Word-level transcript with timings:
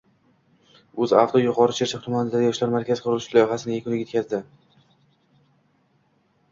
UzAuto 1.05 1.41
Yuqori 1.41 1.75
Chirchiq 1.79 2.01
tumanida 2.05 2.41
yoshlar 2.45 2.73
markazi 2.77 3.05
qurilishi 3.07 3.37
loyihasini 3.37 3.77
yakuniga 3.77 4.05
yetkazdi 4.05 4.43